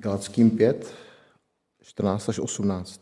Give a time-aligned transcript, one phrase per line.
[0.00, 0.94] Galackým 5,
[1.82, 3.00] 14 až 18.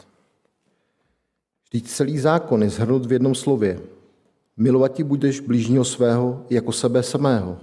[1.68, 3.80] Vždyť celý zákon je zhrnut v jednom slově.
[4.56, 7.58] Milovat ti budeš blížního svého jako sebe samého.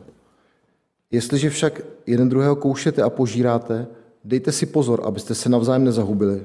[1.11, 3.87] Jestliže však jeden druhého koušete a požíráte,
[4.23, 6.41] dejte si pozor, abyste se navzájem nezahubili.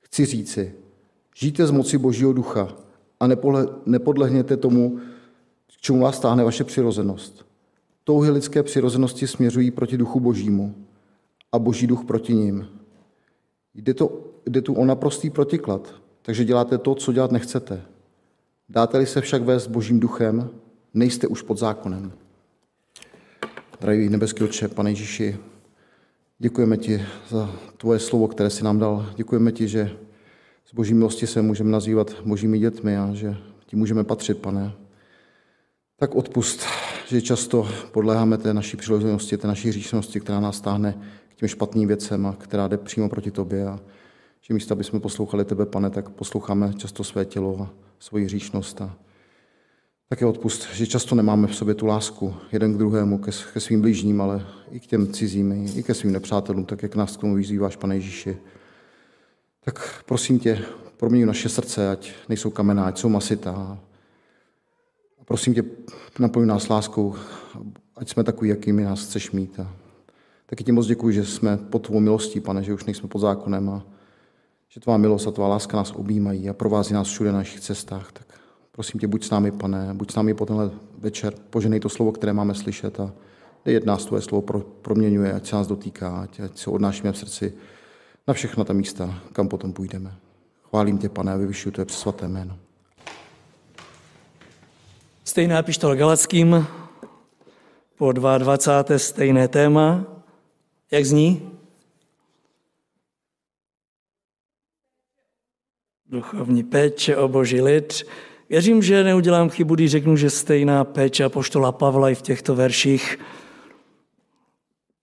[0.00, 0.74] Chci říci,
[1.36, 2.68] žijte z moci Božího ducha
[3.20, 3.26] a
[3.86, 4.98] nepodlehněte tomu,
[5.78, 7.46] k čemu vás stáhne vaše přirozenost.
[8.04, 10.74] Touhy lidské přirozenosti směřují proti duchu božímu
[11.54, 12.68] a boží duch proti ním.
[13.74, 17.82] Jde, to, jde tu o naprostý protiklad, takže děláte to, co dělat nechcete.
[18.68, 20.50] Dáte-li se však vést božím duchem,
[20.94, 22.12] nejste už pod zákonem.
[23.80, 25.38] Drahý nebeský Otče, Pane Ježíši,
[26.38, 29.06] děkujeme ti za tvoje slovo, které jsi nám dal.
[29.16, 29.90] Děkujeme ti, že
[30.66, 34.72] z boží milosti se můžeme nazývat božími dětmi a že ti můžeme patřit, pane.
[35.96, 36.60] Tak odpust,
[37.08, 40.98] že často podléháme té naší přirozenosti, té naší hříšnosti, která nás stáhne
[41.34, 43.66] k těm špatným věcem která jde přímo proti tobě.
[43.66, 43.80] A
[44.40, 48.80] že místo, aby jsme poslouchali tebe, pane, tak posloucháme často své tělo a svoji hříšnost.
[48.80, 48.96] A
[50.08, 53.80] také odpust, že často nemáme v sobě tu lásku jeden k druhému, ke, ke svým
[53.80, 57.34] blížním, ale i k těm cizím, i ke svým nepřátelům, tak jak nás k tomu
[57.34, 58.36] vyzýváš, pane Ježíši.
[59.64, 60.64] Tak prosím tě,
[60.96, 63.78] proměň naše srdce, ať nejsou kamená, ať jsou masitá.
[65.20, 65.64] A prosím tě,
[66.18, 67.14] naplň nás láskou,
[67.96, 69.60] ať jsme takový, jakými nás chceš mít.
[69.60, 69.83] A
[70.54, 73.70] taky ti moc děkuji, že jsme pod tvou milostí, pane, že už nejsme pod zákonem
[73.70, 73.82] a
[74.68, 78.12] že tvá milost a tvá láska nás objímají a provází nás všude na našich cestách.
[78.12, 78.26] Tak
[78.72, 82.12] prosím tě, buď s námi, pane, buď s námi po tenhle večer, poženej to slovo,
[82.12, 83.12] které máme slyšet a
[83.64, 87.18] dej nás tvoje slovo pro, proměňuje, ať se nás dotýká, ať, ať se odnášíme v
[87.18, 87.54] srdci
[88.28, 90.14] na všechna ta místa, kam potom půjdeme.
[90.62, 92.58] Chválím tě, pane, a vyvyšuju tvé svaté jméno.
[95.24, 96.66] Stejná pištola Galackým
[97.98, 98.98] po 22.
[98.98, 100.13] stejné téma.
[100.94, 101.50] Jak zní?
[106.06, 108.02] Duchovní péče o boží lid.
[108.48, 113.18] Věřím, že neudělám chybu, když řeknu, že stejná péče poštola Pavla i v těchto verších,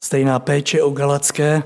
[0.04, 1.64] stejná péče o Galacké,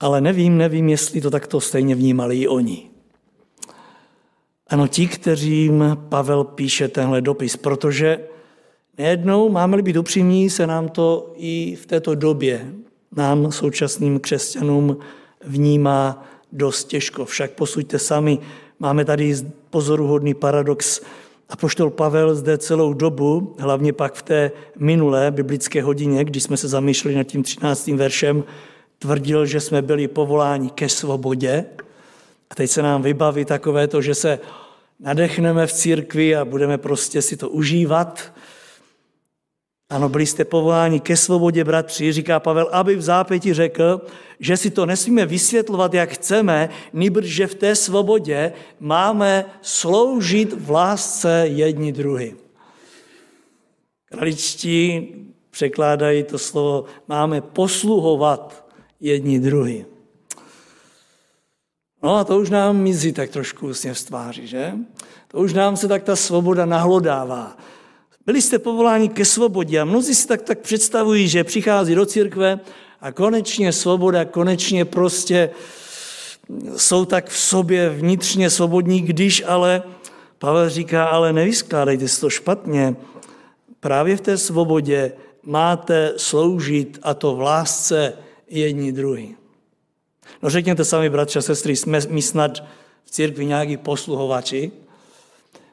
[0.00, 2.90] ale nevím, nevím, jestli to takto stejně vnímali i oni.
[4.66, 8.28] Ano, ti, kterým Pavel píše tenhle dopis, protože
[9.00, 12.72] nejednou, máme-li být upřímní, se nám to i v této době,
[13.16, 14.96] nám, současným křesťanům,
[15.44, 17.24] vnímá dost těžko.
[17.24, 18.38] Však posuďte sami,
[18.78, 19.36] máme tady
[19.70, 21.00] pozoruhodný paradox.
[21.48, 26.56] A poštol Pavel zde celou dobu, hlavně pak v té minulé biblické hodině, když jsme
[26.56, 27.86] se zamýšleli nad tím 13.
[27.86, 28.44] veršem,
[28.98, 31.64] tvrdil, že jsme byli povoláni ke svobodě.
[32.50, 34.38] A teď se nám vybaví takové to, že se
[35.00, 38.32] nadechneme v církvi a budeme prostě si to užívat.
[39.90, 44.00] Ano, byli jste povoláni ke svobodě, bratři, říká Pavel, aby v zápěti řekl,
[44.40, 50.70] že si to nesmíme vysvětlovat, jak chceme, nýbrž, že v té svobodě máme sloužit v
[50.70, 52.36] lásce jedni druhy.
[54.04, 55.08] Kraličtí
[55.50, 58.66] překládají to slovo, máme posluhovat
[59.00, 59.86] jedni druhy.
[62.02, 64.72] No a to už nám mizí tak trošku úsměv z tváři, že?
[65.28, 67.56] To už nám se tak ta svoboda nahlodává.
[68.30, 72.60] Byli jste povoláni ke svobodě a mnozí si tak, tak představují, že přichází do církve
[73.00, 75.50] a konečně svoboda, konečně prostě
[76.76, 79.82] jsou tak v sobě vnitřně svobodní, když ale
[80.38, 82.96] Pavel říká, ale nevyskládejte si to špatně.
[83.80, 85.12] Právě v té svobodě
[85.42, 88.12] máte sloužit a to v lásce
[88.48, 89.36] jedni druhý.
[90.42, 92.62] No řekněte sami, bratři a sestry, jsme my snad
[93.04, 94.72] v církvi nějaký posluhovači.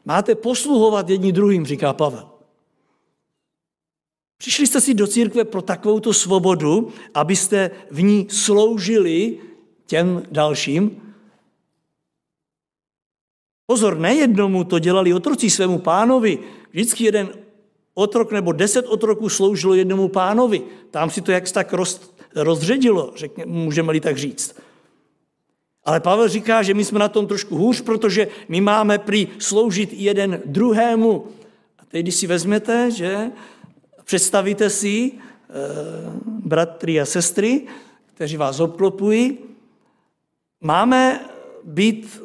[0.06, 2.36] Máte posluhovat jedni druhým, říká Pavel.
[4.47, 9.37] Přišli jste si do církve pro takovou tu svobodu, abyste v ní sloužili
[9.85, 11.01] těm dalším.
[13.65, 16.39] Pozor, nejednomu to dělali otroci svému pánovi.
[16.71, 17.29] Vždycky jeden
[17.93, 20.63] otrok nebo deset otroků sloužilo jednomu pánovi.
[20.91, 24.55] Tam si to jak tak roz, rozředilo, řekně, můžeme-li tak říct.
[25.83, 29.93] Ale Pavel říká, že my jsme na tom trošku hůř, protože my máme prý sloužit
[29.93, 31.27] jeden druhému.
[31.79, 33.31] A teď, když si vezmete, že
[34.07, 35.12] představíte si e,
[36.25, 37.68] bratry a sestry,
[38.15, 39.38] kteří vás obklopují,
[40.62, 41.19] máme
[41.63, 42.21] být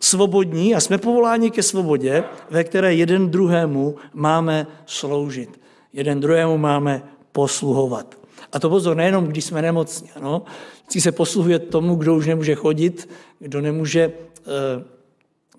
[0.00, 5.60] svobodní a jsme povoláni ke svobodě, ve které jeden druhému máme sloužit.
[5.92, 7.02] Jeden druhému máme
[7.32, 8.18] posluhovat.
[8.52, 10.10] A to pozor, nejenom když jsme nemocní.
[10.10, 10.42] Ano?
[10.80, 13.08] Vždycky se posluhuje tomu, kdo už nemůže chodit,
[13.38, 14.12] kdo nemůže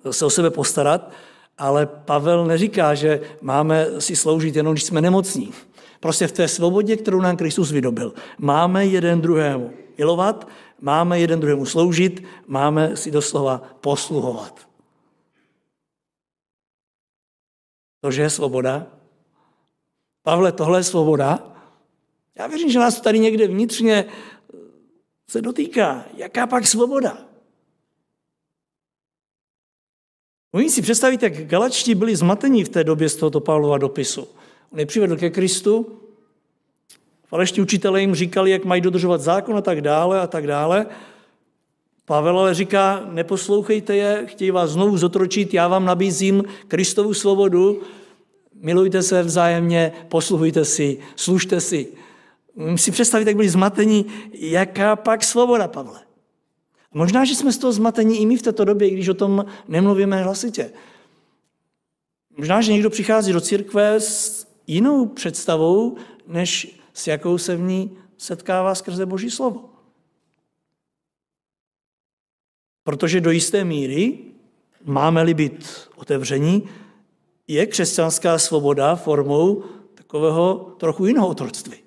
[0.03, 1.11] e, se o sebe postarat,
[1.57, 5.53] ale Pavel neříká, že máme si sloužit jenom, když jsme nemocní.
[5.99, 8.13] Prostě v té svobodě, kterou nám Kristus vydobil.
[8.37, 10.47] Máme jeden druhému milovat,
[10.81, 14.67] máme jeden druhému sloužit, máme si doslova posluhovat.
[18.01, 18.87] Tože je svoboda?
[20.23, 21.39] Pavle, tohle je svoboda?
[22.35, 24.05] Já věřím, že nás tady někde vnitřně
[25.29, 26.05] se dotýká.
[26.13, 27.17] Jaká pak svoboda?
[30.55, 34.27] Umím si představit, jak galačtí byli zmatení v té době z tohoto Pavlova dopisu.
[34.73, 35.99] On je přivedl ke Kristu,
[37.27, 40.85] falešní učitelé jim říkali, jak mají dodržovat zákon a tak dále a tak dále.
[42.05, 47.81] Pavel ale říká, neposlouchejte je, chtějí vás znovu zotročit, já vám nabízím Kristovu svobodu,
[48.61, 51.87] milujte se vzájemně, posluhujte si, služte si.
[52.55, 56.04] Musím si představit, jak byli zmatení, jaká pak svoboda, Pavle.
[56.95, 60.23] Možná, že jsme z toho zmatení i my v této době, když o tom nemluvíme
[60.23, 60.71] hlasitě.
[62.37, 65.97] Možná, že někdo přichází do církve s jinou představou,
[66.27, 69.69] než s jakou se v ní setkává skrze Boží slovo.
[72.83, 74.17] Protože do jisté míry,
[74.83, 76.69] máme-li být otevření,
[77.47, 79.63] je křesťanská svoboda formou
[79.95, 81.84] takového trochu jiného otroctví.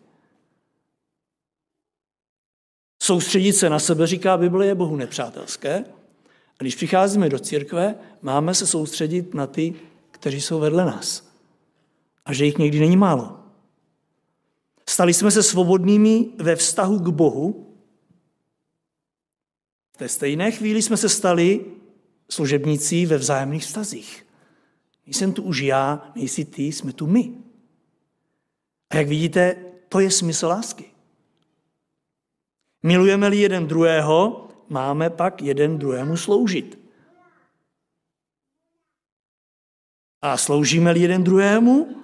[3.09, 5.85] Soustředit se na sebe, říká Bible, je Bohu nepřátelské.
[6.59, 9.75] A když přicházíme do církve, máme se soustředit na ty,
[10.11, 11.31] kteří jsou vedle nás.
[12.25, 13.41] A že jich někdy není málo.
[14.89, 17.77] Stali jsme se svobodnými ve vztahu k Bohu.
[19.93, 21.65] V té stejné chvíli jsme se stali
[22.31, 24.27] služebnící ve vzájemných vztazích.
[25.07, 27.33] Nejsem tu už já, nejsi ty, jsme tu my.
[28.91, 29.57] A jak vidíte,
[29.89, 30.98] to je smysl lásky.
[32.83, 36.79] Milujeme-li jeden druhého, máme pak jeden druhému sloužit.
[40.23, 42.03] A sloužíme-li jeden druhému,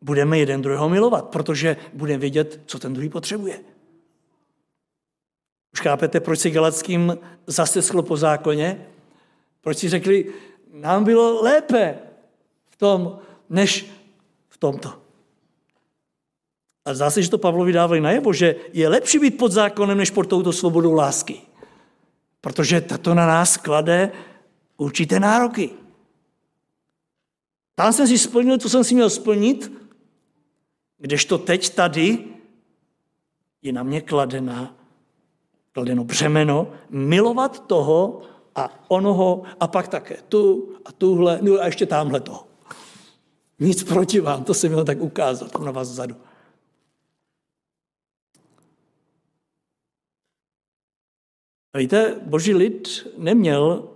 [0.00, 3.60] budeme jeden druhého milovat, protože budeme vědět, co ten druhý potřebuje.
[5.72, 8.86] Už chápete, proč si Galackým zasteschlo po zákoně?
[9.60, 10.34] Proč si řekli,
[10.72, 11.98] nám bylo lépe
[12.70, 13.18] v tom,
[13.48, 13.90] než
[14.48, 15.09] v tomto.
[16.90, 20.10] A zdá se, že to Pavlovi dávali najevo, že je lepší být pod zákonem, než
[20.10, 21.40] pod touto svobodou lásky.
[22.40, 24.12] Protože tato na nás klade
[24.76, 25.70] určité nároky.
[27.74, 29.72] Tam jsem si splnil, co jsem si měl splnit,
[30.98, 32.18] kdežto teď tady
[33.62, 34.74] je na mě kladena,
[35.72, 38.22] kladeno břemeno milovat toho
[38.54, 42.44] a onoho a pak také tu a tuhle, no a ještě tamhle to.
[43.58, 46.16] Nic proti vám, to jsem měl tak ukázat na vás vzadu.
[51.74, 53.88] A víte, boží lid neměl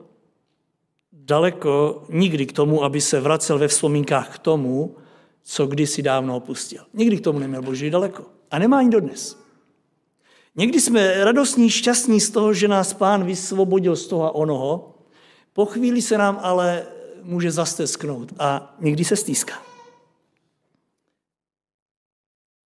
[1.12, 4.97] daleko nikdy k tomu, aby se vracel ve vzpomínkách k tomu,
[5.43, 6.82] co kdysi dávno opustil.
[6.93, 8.25] Nikdy k tomu neměl boží daleko.
[8.50, 9.44] A nemá ani dodnes.
[10.56, 14.94] Někdy jsme radostní, šťastní z toho, že nás pán vysvobodil z toho a onoho,
[15.53, 16.87] po chvíli se nám ale
[17.23, 19.62] může zastesknout a někdy se stýská.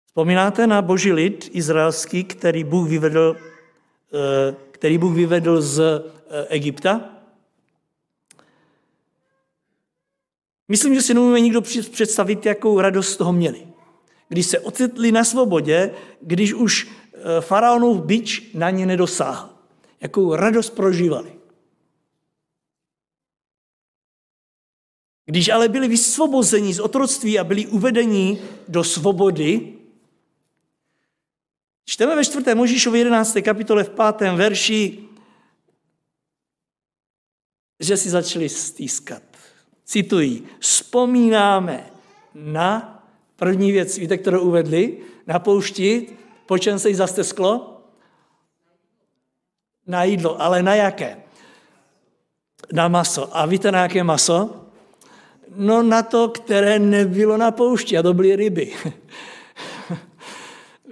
[0.06, 7.10] Vzpomínáte na boží lid izraelský, který Bůh vyvedl eh, který Bůh vyvedl z eh, Egypta.
[10.68, 11.62] Myslím, že si nemůžeme nikdo
[11.92, 13.68] představit, jakou radost z toho měli.
[14.30, 15.92] Když se ocitli na svobodě,
[16.22, 19.50] když už eh, faraonův bič na ně nedosáhl.
[20.02, 21.34] Jakou radost prožívali.
[25.26, 29.74] Když ale byli vysvobozeni z otroctví a byli uvedeni do svobody,
[31.86, 32.56] Čteme ve 4.
[32.56, 33.38] Možíšově 11.
[33.44, 34.32] kapitole v 5.
[34.36, 35.00] verši,
[37.80, 39.24] že si začali stýskat.
[39.86, 41.90] Cituji, vzpomínáme
[42.34, 42.92] na
[43.36, 47.82] první věc, víte, kterou uvedli, na poušti, po čem se jí zastesklo?
[49.88, 51.24] Na jídlo, ale na jaké?
[52.74, 53.38] Na maso.
[53.38, 54.66] A víte, na jaké maso?
[55.56, 58.74] No na to, které nebylo na poušti, a to byly ryby.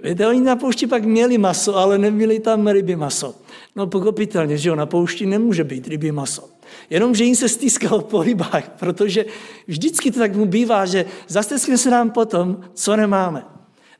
[0.04, 3.34] Víte, oni na poušti pak měli maso, ale neměli tam ryby maso.
[3.76, 6.48] No pochopitelně, že jo, na poušti nemůže být ryby maso.
[6.90, 9.24] Jenomže jim se stýskalo po rybách, protože
[9.66, 13.44] vždycky to tak mu bývá, že zasteskne se nám potom, co nemáme.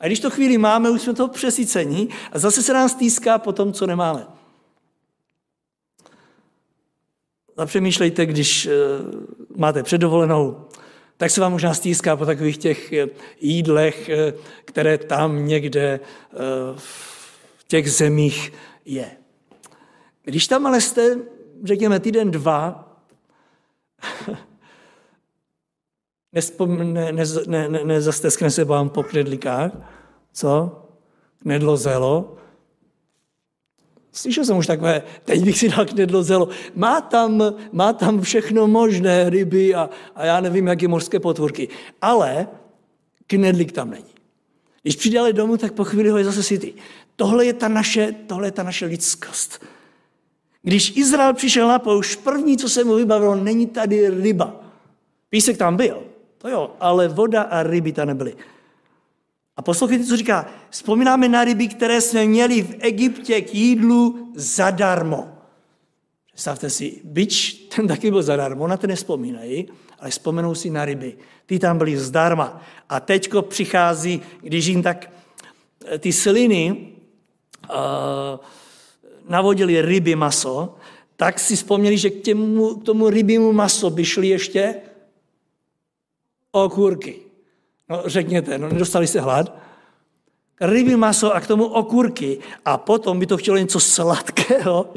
[0.01, 3.53] A když to chvíli máme, už jsme to přesycení a zase se nám stýská po
[3.53, 4.27] tom, co nemáme.
[7.57, 8.73] Zapřemýšlejte, když uh,
[9.57, 10.69] máte předovolenou,
[11.17, 13.07] tak se vám možná stýská po takových těch eh,
[13.41, 14.33] jídlech, eh,
[14.65, 16.37] které tam někde eh,
[16.77, 18.53] v těch zemích
[18.85, 19.11] je.
[20.25, 21.19] Když tam ale jste,
[21.65, 22.91] řekněme, týden, dva,
[26.33, 27.13] Nespom, ne,
[27.47, 28.01] ne, ne,
[28.51, 29.73] se vám po knedlikách,
[30.33, 30.81] co?
[31.39, 31.77] Knedlo
[34.15, 36.49] Slyšel jsem už takové, teď bych si dal knedlo zelo.
[36.75, 37.43] Má tam,
[37.73, 41.69] má tam všechno možné, ryby a, a já nevím, jaké mořské potvorky.
[42.03, 42.49] Ale
[43.27, 44.15] knedlik tam není.
[44.83, 46.73] Když přijde ale domů, tak po chvíli ho je zase sytý.
[47.17, 49.65] Tohle je ta naše, tohle je ta naše lidskost.
[50.63, 54.61] Když Izrael přišel na poušť, první, co se mu vybavilo, není tady ryba.
[55.31, 56.03] Písek tam byl,
[56.39, 58.37] to jo, ale voda a ryby tam nebyly.
[59.57, 60.47] A poslouchejte, co říká.
[60.71, 65.29] Vzpomínáme na ryby, které jsme měli v Egyptě k jídlu zadarmo.
[66.35, 69.69] Představte si, byč, ten taky byl zadarmo, na ten nespomínají,
[69.99, 71.17] ale vzpomenou si na ryby.
[71.47, 72.63] Ty tam byly zdarma.
[72.89, 75.11] A teďko přichází, když jim tak
[75.87, 76.89] eh, ty sliny
[77.71, 77.77] uh,
[79.29, 80.77] navodili ryby maso,
[81.17, 84.75] tak si vzpomněli, že k, těmu, k tomu rybímu maso by šly ještě
[86.51, 87.24] okurky.
[87.89, 89.59] No řekněte, no nedostali se hlad?
[90.61, 92.39] Rybí maso a k tomu okurky.
[92.65, 94.95] A potom by to chtělo něco sladkého.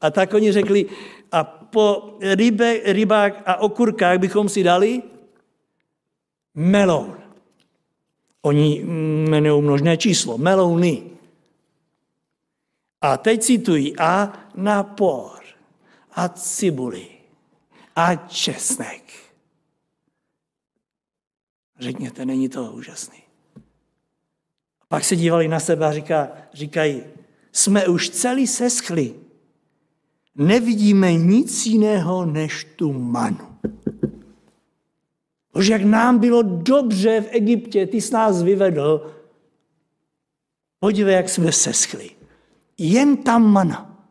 [0.00, 0.86] A tak oni řekli,
[1.32, 5.02] a po rybe, rybách a okurkách bychom si dali
[6.54, 7.16] meloun.
[8.42, 11.02] Oni jmenují množné číslo, melouny.
[13.00, 15.40] A teď citují a napor,
[16.14, 17.06] a cibuli,
[17.96, 19.09] a česnek.
[21.80, 23.18] Řekněte, není to úžasný.
[24.80, 27.02] A pak se dívali na sebe a říká, říkají,
[27.52, 29.14] jsme už celý seschli.
[30.34, 33.58] Nevidíme nic jiného než tu manu.
[35.52, 39.16] Bože, jak nám bylo dobře v Egyptě, ty jsi nás vyvedl.
[40.78, 42.10] Podívej, jak jsme seschli.
[42.78, 44.06] Jen tam mana.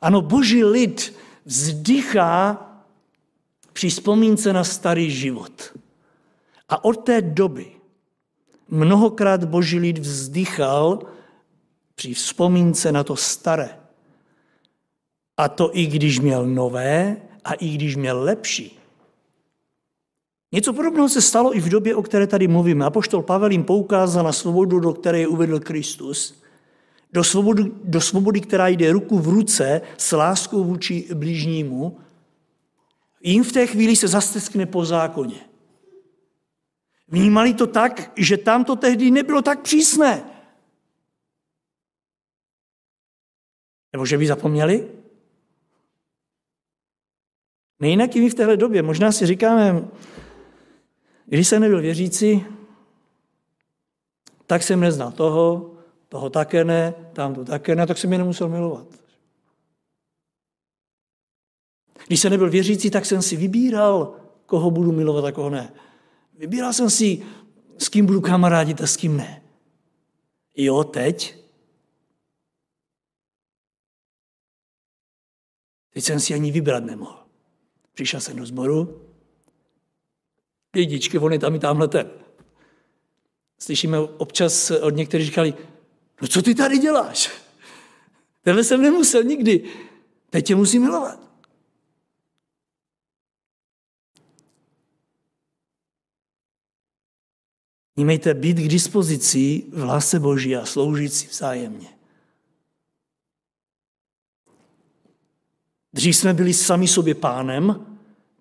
[0.00, 2.66] Ano, boží lid vzdychá
[3.72, 5.72] při vzpomínce na starý život.
[6.68, 7.66] A od té doby
[8.68, 10.98] mnohokrát boží lid vzdychal
[11.94, 13.78] při vzpomínce na to staré.
[15.36, 18.78] A to i když měl nové a i když měl lepší.
[20.52, 22.84] Něco podobného se stalo i v době, o které tady mluvíme.
[22.84, 26.42] Apoštol Pavel jim poukázal na svobodu, do které je uvedl Kristus,
[27.12, 31.98] do svobody, do svobody, která jde ruku v ruce s láskou vůči blížnímu,
[33.22, 35.53] jim v té chvíli se zasteskne po zákoně.
[37.08, 40.24] Vnímali to tak, že tam to tehdy nebylo tak přísné.
[43.92, 44.90] Nebo že by zapomněli?
[47.80, 48.82] Nejinak i my v téhle době.
[48.82, 49.88] Možná si říkáme,
[51.26, 52.44] když jsem nebyl věřící,
[54.46, 55.74] tak jsem neznal toho,
[56.08, 58.86] toho také ne, tam to také ne, tak jsem je nemusel milovat.
[62.06, 65.72] Když jsem nebyl věřící, tak jsem si vybíral, koho budu milovat a koho ne.
[66.44, 67.26] Vybíral jsem si,
[67.78, 69.42] s kým budu kamarádit a s kým ne.
[70.56, 71.36] Jo, teď?
[75.90, 77.26] Teď jsem si ani vybrat nemohl.
[77.92, 79.02] Přišel jsem do sboru,
[80.74, 82.10] lidičky, on je tam i tamhle ten.
[83.58, 85.54] Slyšíme občas od některých říkali,
[86.22, 87.30] no co ty tady děláš?
[88.42, 89.64] Tebe jsem nemusel nikdy,
[90.30, 91.23] teď tě musím milovat.
[97.96, 101.88] Mějte být k dispozici v lásce Boží a sloužit si vzájemně.
[105.92, 107.86] Dřív jsme byli sami sobě pánem,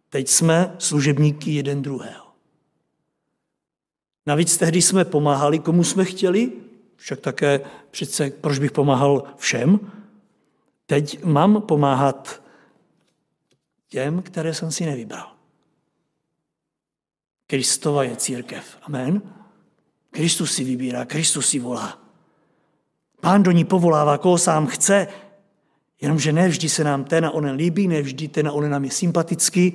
[0.09, 2.25] teď jsme služebníky jeden druhého.
[4.25, 6.51] Navíc tehdy jsme pomáhali, komu jsme chtěli,
[6.95, 9.91] však také přece, proč bych pomáhal všem.
[10.85, 12.43] Teď mám pomáhat
[13.87, 15.35] těm, které jsem si nevybral.
[17.47, 18.77] Kristova je církev.
[18.81, 19.21] Amen.
[20.13, 21.97] Kristus si vybírá, Kristus si volá.
[23.21, 25.07] Pán do ní povolává, koho sám chce,
[26.01, 28.85] jenomže ne vždy se nám ten a onen líbí, ne vždy ten a onen nám
[28.85, 29.73] je sympatický.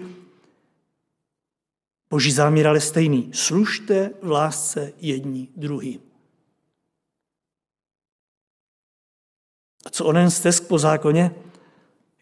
[2.11, 3.31] Boží záměr ale stejný.
[3.35, 6.01] Služte v lásce jední druhý.
[9.87, 11.35] A co onen stesk po zákoně?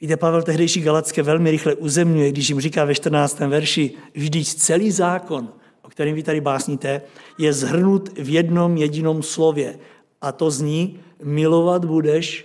[0.01, 3.39] Víte, Pavel tehdejší Galacké velmi rychle uzemňuje, když jim říká ve 14.
[3.41, 5.53] verši, vždyť celý zákon
[5.97, 7.03] o kterém vy tady básníte,
[7.39, 9.79] je zhrnut v jednom jedinom slově.
[10.21, 12.45] A to zní, milovat budeš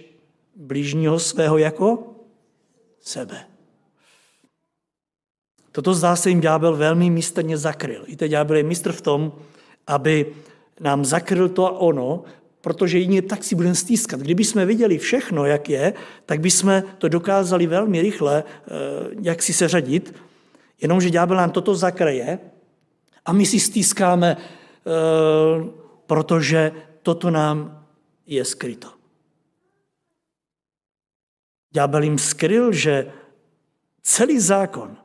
[0.55, 2.15] blížního svého jako
[3.01, 3.43] sebe.
[5.72, 8.05] Toto zdá se jim ďábel velmi mistrně zakryl.
[8.08, 9.31] Víte, ďábel je mistr v tom,
[9.88, 10.31] aby
[10.79, 12.24] nám zakryl to a ono,
[12.62, 14.20] protože jině tak si budeme stýskat.
[14.20, 15.93] Kdyby jsme viděli všechno, jak je,
[16.25, 18.72] tak bychom to dokázali velmi rychle, eh,
[19.22, 20.15] jak si seřadit,
[20.81, 22.39] jenomže ďábel nám toto zakreje
[23.25, 24.42] A my si stýskáme, eh,
[26.06, 27.86] protože toto nám
[28.25, 28.90] je skryto.
[31.72, 33.12] Ďábel jim skryl, že
[34.01, 34.98] celý zákon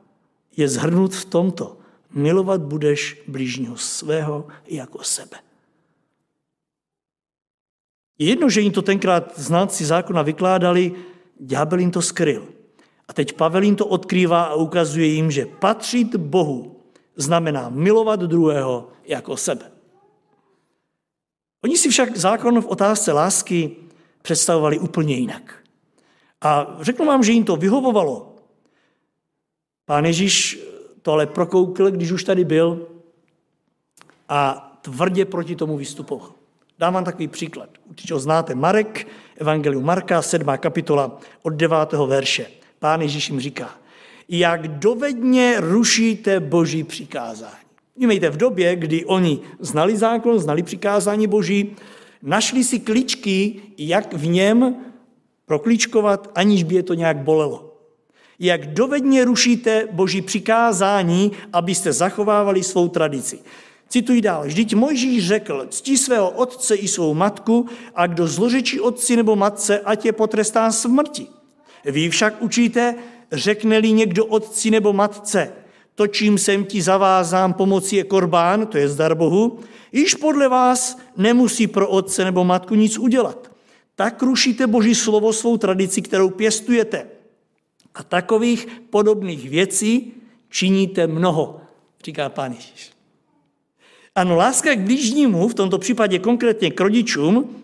[0.57, 1.77] je zhrnut v tomto.
[2.11, 5.37] Milovat budeš blížního svého jako sebe.
[8.17, 10.95] Je jedno, že jim to tenkrát znalci zákona vykládali,
[11.39, 12.47] ďábel jim to skryl.
[13.07, 16.76] A teď Pavel jim to odkrývá a ukazuje jim, že patřit Bohu
[17.17, 19.71] znamená milovat druhého jako sebe.
[21.63, 23.75] Oni si však zákon v otázce lásky
[24.21, 25.55] představovali úplně jinak.
[26.41, 28.35] A řeknu vám, že jim to vyhovovalo.
[29.85, 30.59] Pán Ježíš
[31.01, 32.87] to ale prokoukl, když už tady byl
[34.29, 36.31] a tvrdě proti tomu vystupoval.
[36.79, 37.69] Dám vám takový příklad.
[37.89, 38.55] Určitě ho znáte.
[38.55, 39.07] Marek,
[39.37, 40.47] Evangelium Marka, 7.
[40.57, 41.77] kapitola od 9.
[42.05, 42.47] verše.
[42.79, 43.69] Pán Ježíš jim říká,
[44.29, 47.67] jak dovedně rušíte boží přikázání.
[47.95, 51.75] Vnímejte, v době, kdy oni znali zákon, znali přikázání boží,
[52.21, 54.75] našli si kličky, jak v něm
[55.45, 57.73] proklíčkovat, aniž by je to nějak bolelo.
[58.39, 63.39] Jak dovedně rušíte boží přikázání, abyste zachovávali svou tradici.
[63.89, 64.43] Cituji dál.
[64.45, 67.65] Vždyť Mojžíš řekl, ctí svého otce i svou matku
[67.95, 71.27] a kdo zlořečí otci nebo matce, ať je potrestán smrti.
[71.85, 72.95] Vy však učíte,
[73.31, 75.53] řekne-li někdo otci nebo matce,
[75.95, 79.59] to, čím jsem ti zavázán pomocí je korbán, to je zdar Bohu,
[79.91, 83.51] již podle vás nemusí pro otce nebo matku nic udělat.
[83.95, 87.07] Tak rušíte Boží slovo svou tradici, kterou pěstujete.
[87.95, 90.13] A takových podobných věcí
[90.49, 91.61] činíte mnoho,
[92.05, 92.91] říká pán Ježíš.
[94.15, 97.55] Ano, láska k blížnímu, v tomto případě konkrétně k rodičům,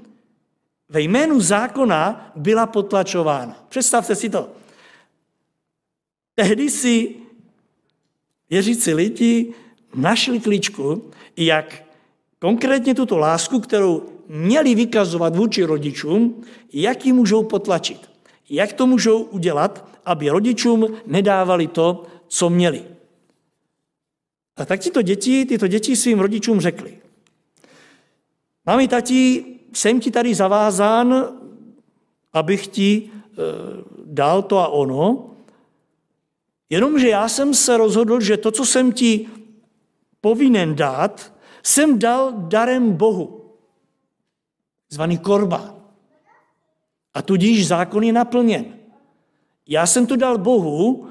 [0.90, 3.66] ve jménu zákona byla potlačována.
[3.70, 4.50] Představte si to.
[6.36, 7.16] Tehdy si
[8.50, 9.54] věřící lidi
[9.96, 11.84] našli klíčku, jak
[12.40, 18.10] konkrétně tuto lásku, kterou měli vykazovat vůči rodičům, jak ji můžou potlačit.
[18.50, 22.84] Jak to můžou udělat, aby rodičům nedávali to, co měli.
[24.56, 26.98] A tak tyto děti, tyto děti svým rodičům řekli.
[28.66, 31.26] Mami, tati, jsem ti tady zavázán,
[32.34, 33.10] abych ti e,
[34.06, 35.33] dal to a ono,
[36.70, 39.30] jenomže já jsem se rozhodl, že to, co jsem ti
[40.22, 43.56] povinen dát, jsem dal darem Bohu,
[44.90, 45.76] zvaný korba.
[47.14, 48.66] A tudíž zákon je naplněn.
[49.68, 51.08] Já jsem to dal Bohu,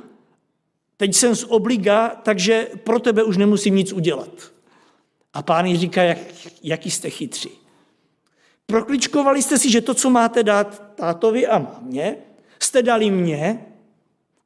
[0.96, 4.52] teď jsem z obliga, takže pro tebe už nemusím nic udělat.
[5.32, 6.18] A pán říká, jak,
[6.62, 7.50] jaký jste chytří.
[8.66, 12.16] Prokličkovali jste si, že to, co máte dát tátovi a mámě,
[12.58, 13.66] jste dali mně,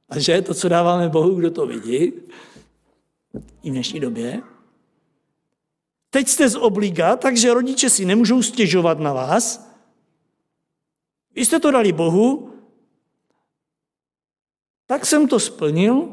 [0.08, 2.12] a že to, co dáváme Bohu, kdo to vidí,
[3.62, 4.42] i v dnešní době.
[6.10, 9.70] Teď jste z obliga, takže rodiče si nemůžou stěžovat na vás.
[11.34, 12.52] Vy jste to dali Bohu,
[14.86, 16.08] tak jsem to splnil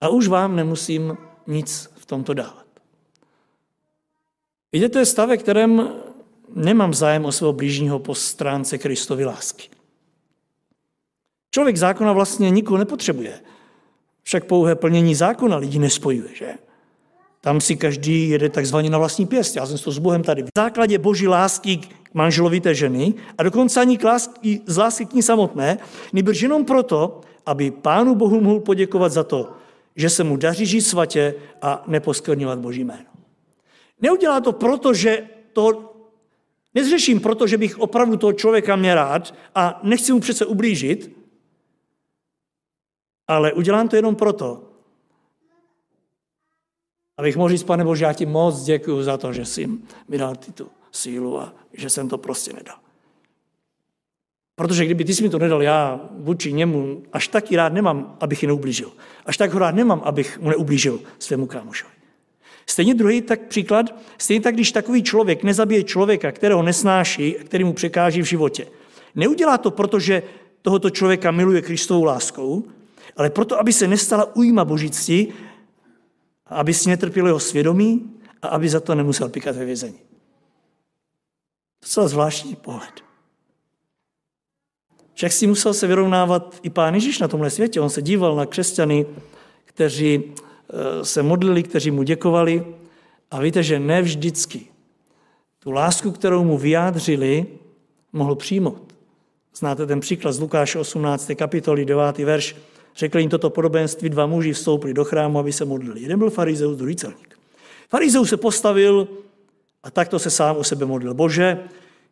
[0.00, 2.66] a už vám nemusím nic v tomto dávat.
[4.72, 5.92] Víte, to je stav, kterém
[6.48, 9.68] nemám zájem o svého blížního po stránce Kristovy lásky.
[11.54, 13.40] Člověk zákona vlastně nikoho nepotřebuje.
[14.22, 16.54] Však pouhé plnění zákona lidi nespojuje, že?
[17.40, 19.56] Tam si každý jede takzvaně na vlastní pěst.
[19.56, 20.42] Já jsem to s Bohem tady.
[20.42, 25.06] V základě boží lásky k manželovi té ženy a dokonce ani k lásky, z lásky
[25.06, 25.78] k ní samotné,
[26.12, 29.52] nebyl jenom proto, aby Pánu Bohu mohl poděkovat za to,
[29.96, 33.14] že se mu daří žít svatě a neposkvrňovat Boží jméno.
[34.00, 35.94] Neudělá to proto, že to
[36.74, 41.13] nezřeším proto, že bych opravdu toho člověka měl rád a nechci mu přece ublížit,
[43.28, 44.62] ale udělám to jenom proto,
[47.16, 49.68] abych mohl říct, pane Bože, já ti moc děkuji za to, že jsi
[50.08, 52.76] mi dal ty tu sílu a že jsem to prostě nedal.
[54.56, 58.42] Protože kdyby ty jsi mi to nedal, já vůči němu až taky rád nemám, abych
[58.42, 58.92] ji neublížil.
[59.26, 61.94] Až tak ho rád nemám, abych mu neublížil svému kámošovi.
[62.66, 67.64] Stejně druhý tak příklad, stejně tak, když takový člověk nezabije člověka, kterého nesnáší a který
[67.64, 68.66] mu překáží v životě.
[69.14, 70.22] Neudělá to, protože
[70.62, 72.64] tohoto člověka miluje Kristovou láskou,
[73.16, 75.32] ale proto, aby se nestala ujma božictví,
[76.46, 78.10] aby si netrpěl jeho svědomí
[78.42, 79.98] a aby za to nemusel pikat ve vězení.
[81.82, 83.04] Docela zvláštní pohled.
[85.14, 87.80] Však si musel se vyrovnávat i pán Ježíš na tomhle světě.
[87.80, 89.06] On se díval na křesťany,
[89.64, 92.66] kteří eh, se modlili, kteří mu děkovali.
[93.30, 94.66] A víte, že ne vždycky
[95.58, 97.46] tu lásku, kterou mu vyjádřili,
[98.12, 98.94] mohl přijmout.
[99.54, 101.30] Znáte ten příklad z Lukáše 18.
[101.36, 102.18] kapitoly 9.
[102.18, 102.56] verš.
[102.96, 106.00] Řekl jim toto podobenství, dva muži vstoupili do chrámu, aby se modlili.
[106.00, 107.38] Jeden byl farizeus, druhý celník.
[107.88, 109.08] Farizeus se postavil
[109.82, 111.14] a takto se sám o sebe modlil.
[111.14, 111.58] Bože,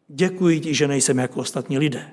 [0.08, 2.10] děkuji ti, že nejsem jako ostatní lidé.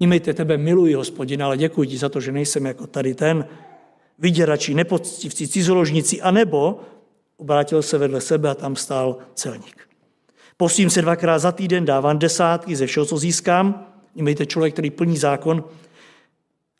[0.00, 3.46] Nímejte, tebe miluji, hospodin, ale děkuji ti za to, že nejsem jako tady ten
[4.18, 6.80] vyděrači, nepoctivci, cizoložníci, anebo
[7.36, 9.88] obrátil se vedle sebe a tam stál celník.
[10.56, 13.86] Postím se dvakrát za týden, dávám desátky ze všeho, co získám.
[14.14, 15.64] Nímejte člověk, který plní zákon.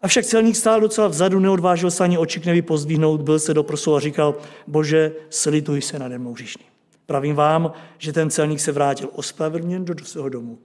[0.03, 4.01] Avšak celník stál docela vzadu, neodvážil se ani očik nevypozdvihnout, byl se do prsu a
[4.01, 4.35] říkal,
[4.67, 6.65] bože, slituj se nade mnou říšný.
[7.07, 10.59] Pravím vám, že ten celník se vrátil ospravedlněn do svého domu.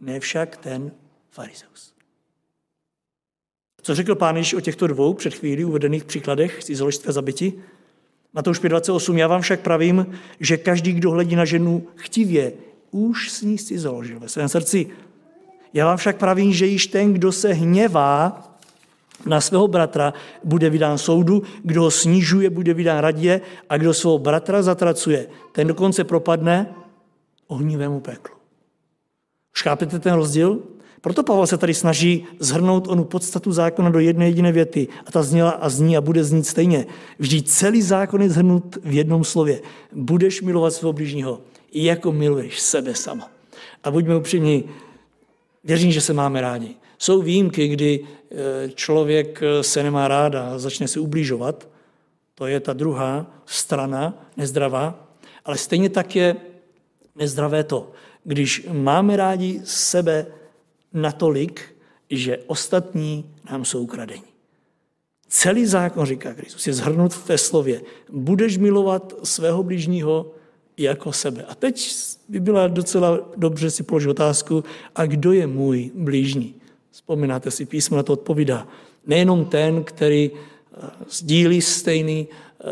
[0.00, 0.92] Ne však ten
[1.30, 1.94] farizeus.
[3.82, 7.52] Co řekl pán Ježíš o těchto dvou před chvílí uvedených příkladech cizoložství a zabiti?
[8.32, 9.16] Matouš 5.28.
[9.16, 10.06] Já vám však pravím,
[10.40, 12.52] že každý, kdo hledí na ženu chtivě,
[12.90, 14.86] už s ní si založil ve svém srdci.
[15.72, 18.53] Já vám však pravím, že již ten, kdo se hněvá
[19.26, 24.18] na svého bratra, bude vydán soudu, kdo ho snižuje, bude vydán radě a kdo svého
[24.18, 26.74] bratra zatracuje, ten dokonce propadne
[27.46, 28.34] ohnivému peklu.
[29.54, 30.62] Už chápete ten rozdíl?
[31.00, 34.88] Proto Pavel se tady snaží zhrnout onu podstatu zákona do jedné jediné věty.
[35.06, 36.86] A ta zněla a zní a bude znít stejně.
[37.18, 39.60] Vždyť celý zákon je zhrnut v jednom slově.
[39.92, 41.40] Budeš milovat svého bližního,
[41.72, 43.30] jako miluješ sebe sama.
[43.84, 44.64] A buďme upřímní,
[45.64, 46.76] věřím, že se máme rádi.
[47.04, 51.68] Jsou výjimky, kdy e, člověk e, se nemá ráda a začne se ubližovat.
[52.34, 55.08] To je ta druhá strana nezdravá.
[55.44, 56.36] Ale stejně tak je
[57.16, 57.92] nezdravé to,
[58.24, 60.26] když máme rádi sebe
[60.92, 61.76] natolik,
[62.10, 64.32] že ostatní nám jsou ukradení.
[65.28, 67.82] Celý zákon, říká Kristus, je zhrnut v té slově.
[68.12, 70.32] Budeš milovat svého blížního
[70.76, 71.44] jako sebe.
[71.48, 71.94] A teď
[72.28, 74.64] by byla docela dobře si položit otázku,
[74.94, 76.63] a kdo je můj blížní?
[76.94, 78.68] Vzpomínáte si, písmo na to odpovídá.
[79.06, 82.64] Nejenom ten, který eh, sdílí stejný, eh,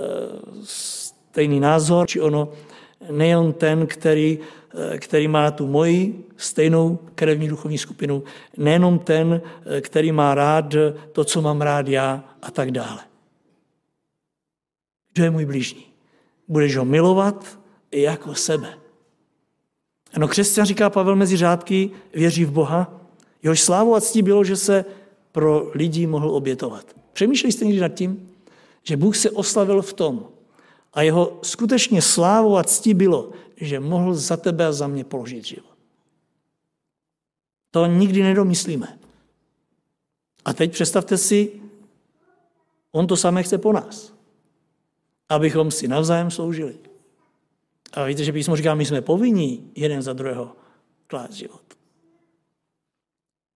[0.62, 2.52] stejný názor, či ono,
[3.10, 4.38] nejen ten, který
[4.74, 8.24] Eh, který má tu moji stejnou krevní duchovní skupinu,
[8.56, 9.40] nejenom ten,
[9.80, 10.74] který má rád
[11.12, 13.00] to, co mám rád já a tak dále.
[15.12, 15.84] Kdo je můj blížní?
[16.48, 17.58] Budeš ho milovat
[17.92, 18.78] jako sebe.
[20.14, 23.01] Ano, křesťan, říká Pavel mezi řádky, věří v Boha,
[23.42, 24.84] jehož slávu a ctí bylo, že se
[25.32, 26.96] pro lidi mohl obětovat.
[27.12, 28.30] Přemýšleli jste někdy nad tím,
[28.82, 30.28] že Bůh se oslavil v tom
[30.92, 35.44] a jeho skutečně slávu a ctí bylo, že mohl za tebe a za mě položit
[35.44, 35.72] život.
[37.70, 38.98] To nikdy nedomyslíme.
[40.44, 41.52] A teď představte si,
[42.92, 44.12] on to samé chce po nás.
[45.28, 46.74] Abychom si navzájem sloužili.
[47.92, 50.56] A víte, že písmo říká, my jsme povinní jeden za druhého
[51.06, 51.61] klást život.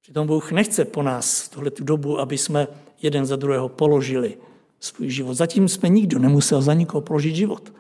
[0.07, 2.69] Přitom Bůh nechce po nás tuhle tu dobu, aby jsme
[3.03, 4.39] jeden za druhého položili
[4.81, 5.35] svůj život.
[5.35, 7.73] Zatím jsme nikdo nemusel za nikoho položit život.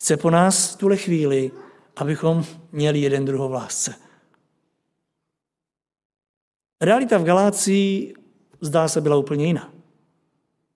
[0.00, 1.50] Chce po nás tuhle chvíli,
[1.96, 3.94] abychom měli jeden druhou v lásce.
[6.80, 8.14] Realita v Galácii
[8.60, 9.72] zdá se byla úplně jiná.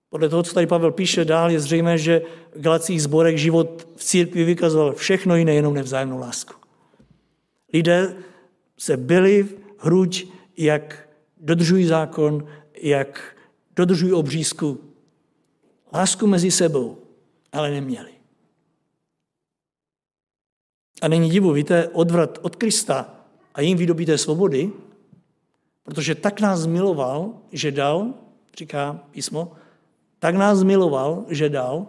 [0.09, 2.21] Podle toho, co tady Pavel píše dál, je zřejmé, že
[2.55, 6.53] v Galacích zborech život v církvi vykazoval všechno jiné, jenom nevzájemnou lásku.
[7.73, 8.15] Lidé
[8.77, 12.47] se byli hruď, jak dodržují zákon,
[12.81, 13.37] jak
[13.75, 14.79] dodržují obřízku.
[15.93, 16.97] Lásku mezi sebou,
[17.51, 18.11] ale neměli.
[21.01, 23.15] A není divu, víte, odvrat od Krista
[23.53, 24.71] a jim vydobíte svobody,
[25.83, 28.13] protože tak nás miloval, že dal,
[28.57, 29.51] říká písmo,
[30.19, 31.87] tak nás miloval, že dal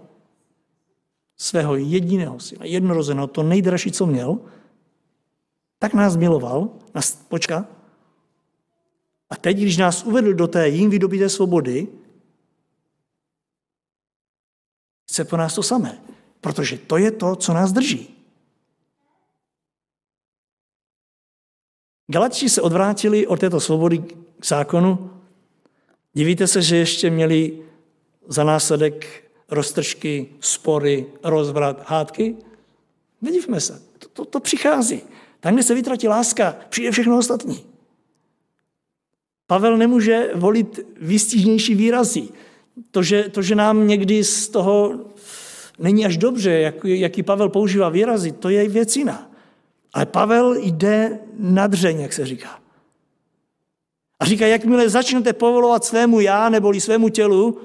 [1.36, 4.38] svého jediného syna, jednorozeného, to nejdražší, co měl,
[5.78, 7.66] tak nás miloval, nás počka,
[9.30, 11.88] a teď, když nás uvedl do té jim vydobité svobody,
[15.10, 16.02] chce po nás to samé,
[16.40, 18.16] protože to je to, co nás drží.
[22.12, 23.98] Galatči se odvrátili od této svobody
[24.38, 25.10] k zákonu.
[26.14, 27.62] Divíte se, že ještě měli
[28.28, 32.36] za následek roztržky, spory, rozvrat, hádky?
[33.22, 35.02] Nedivme se, to, to, to přichází.
[35.40, 37.69] Tam, kde se vytratí láska, přijde všechno ostatní.
[39.50, 42.28] Pavel nemůže volit výstižnější výrazy.
[42.90, 44.94] To že, to, že nám někdy z toho
[45.78, 49.30] není až dobře, jak, jaký Pavel používá výrazy, to je věc jiná.
[49.92, 52.60] Ale Pavel jde na dřeň, jak se říká.
[54.20, 57.58] A říká, jakmile začnete povolovat svému já neboli svému tělu,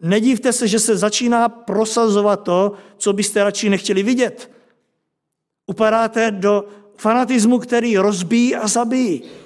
[0.00, 4.50] nedívte se, že se začíná prosazovat to, co byste radši nechtěli vidět.
[5.66, 6.64] Upadáte do
[6.96, 9.41] fanatismu, který rozbíjí a zabíjí.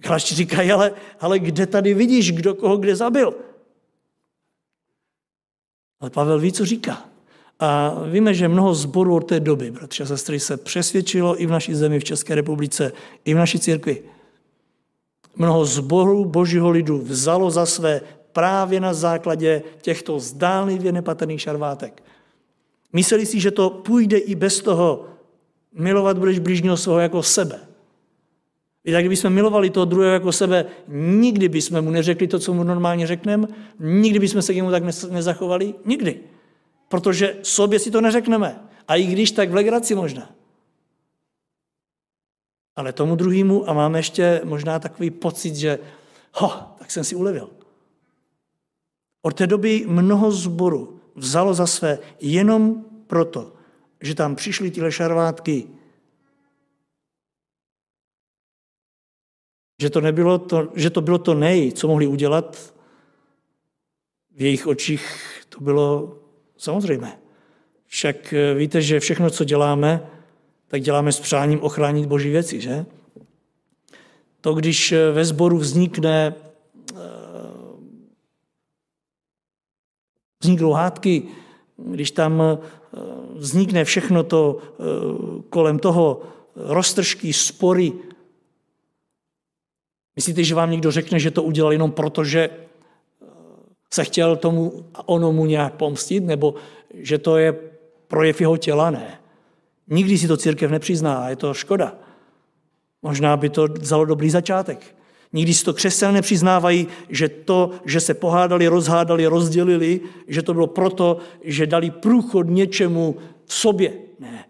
[0.00, 3.34] Galačtí říkají, ale, ale kde tady vidíš, kdo koho kde zabil?
[6.00, 7.04] Ale Pavel ví, co říká.
[7.60, 11.50] A víme, že mnoho zborů od té doby, bratři a sestry, se přesvědčilo i v
[11.50, 12.92] naší zemi, v České republice,
[13.24, 14.02] i v naší církvi.
[15.36, 18.00] Mnoho zborů božího lidu vzalo za své
[18.32, 22.02] právě na základě těchto zdánlivě nepatrných šarvátek.
[22.92, 25.06] Mysleli si, že to půjde i bez toho,
[25.72, 27.69] milovat budeš blížního svého jako sebe.
[28.84, 32.64] I tak, kdybychom milovali toho druhého jako sebe, nikdy bychom mu neřekli to, co mu
[32.64, 33.46] normálně řekneme,
[33.80, 36.20] nikdy bychom se k němu tak nezachovali, nikdy.
[36.88, 38.60] Protože sobě si to neřekneme.
[38.88, 40.30] A i když, tak v legraci možná.
[42.76, 45.78] Ale tomu druhému a máme ještě možná takový pocit, že
[46.34, 47.50] ho, tak jsem si ulevil.
[49.22, 53.52] Od té doby mnoho zboru vzalo za své jenom proto,
[54.00, 55.68] že tam přišly tyhle šarvátky,
[59.80, 62.74] že to, nebylo to, že to bylo to nej, co mohli udělat,
[64.36, 65.04] v jejich očích
[65.48, 66.18] to bylo
[66.56, 67.18] samozřejmé.
[67.86, 70.06] Však eh, víte, že všechno, co děláme,
[70.68, 72.86] tak děláme s přáním ochránit boží věci, že?
[74.40, 77.00] To, když eh, ve sboru vznikne eh,
[80.42, 81.22] vzniknou hádky,
[81.76, 82.42] když tam
[83.34, 84.58] vznikne všechno to
[85.50, 86.22] kolem toho
[86.56, 87.92] roztržky, spory,
[90.16, 93.26] Myslíte, že vám někdo řekne, že to udělal jenom proto, že eh,
[93.94, 96.54] se chtěl tomu a onomu nějak pomstit, nebo
[96.94, 97.52] že to je
[98.08, 98.90] projev jeho těla?
[98.90, 99.20] Ne.
[99.88, 101.94] Nikdy si to církev nepřizná a je to škoda.
[103.02, 104.96] Možná by to vzalo dobrý začátek.
[105.32, 110.66] Nikdy si to křesťané nepřiznávají, že to, že se pohádali, rozhádali, rozdělili, že to bylo
[110.66, 113.92] proto, že dali průchod něčemu v sobě.
[114.18, 114.44] Ne.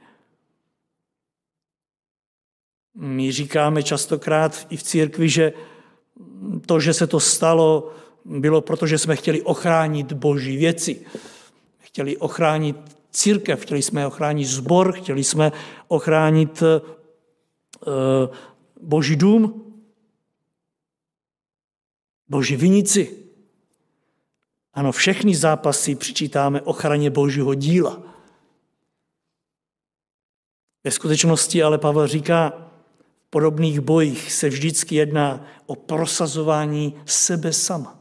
[2.94, 5.52] My říkáme častokrát i v církvi, že
[6.66, 7.92] to, že se to stalo,
[8.24, 11.06] bylo proto, že jsme chtěli ochránit boží věci.
[11.78, 12.76] Chtěli ochránit
[13.10, 15.52] církev, chtěli jsme ochránit zbor, chtěli jsme
[15.88, 18.34] ochránit uh,
[18.80, 19.72] boží dům,
[22.28, 23.16] boží vinici.
[24.74, 28.02] Ano, všechny zápasy přičítáme ochraně božího díla.
[30.84, 32.69] Ve skutečnosti ale Pavel říká,
[33.30, 38.00] podobných bojích se vždycky jedná o prosazování sebe sama.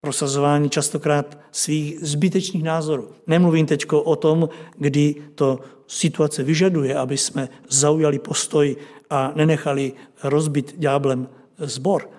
[0.00, 3.12] Prosazování častokrát svých zbytečných názorů.
[3.26, 8.76] Nemluvím teď o tom, kdy to situace vyžaduje, aby jsme zaujali postoj
[9.10, 12.10] a nenechali rozbit ďáblem zbor.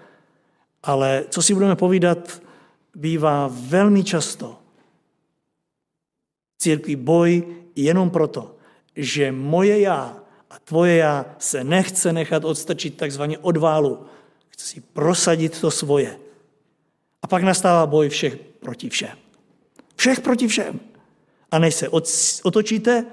[0.84, 2.42] Ale co si budeme povídat,
[2.96, 4.60] bývá velmi často
[6.60, 8.56] církví boj jenom proto,
[8.96, 14.06] že moje já a tvoje já se nechce nechat odstrčit takzvaně od válu.
[14.50, 16.20] Chce si prosadit to svoje.
[17.22, 19.18] A pak nastává boj všech proti všem.
[19.96, 20.80] Všech proti všem.
[21.52, 21.90] A než se
[22.44, 23.06] otočíte,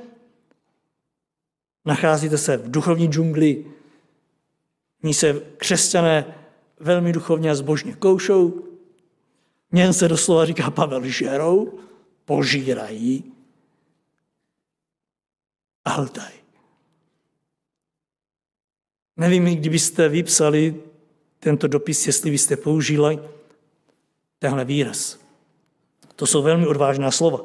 [1.84, 3.66] nacházíte se v duchovní džungli,
[5.02, 6.34] ní se křesťané
[6.80, 8.62] velmi duchovně a zbožně koušou,
[9.72, 11.78] něm se doslova říká Pavel žerou,
[12.24, 13.32] požírají
[15.84, 16.45] a hltají.
[19.16, 20.82] Nevím, kdybyste vypsali
[21.40, 23.18] tento dopis, jestli byste použili
[24.38, 25.18] tenhle výraz.
[26.16, 27.40] To jsou velmi odvážná slova.